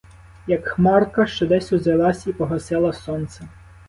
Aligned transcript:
Як 0.47 0.65
хмарка, 0.67 1.25
що 1.25 1.45
десь 1.47 1.73
узялась 1.73 2.27
і 2.27 2.33
погасила 2.33 2.93
сонце. 2.93 3.43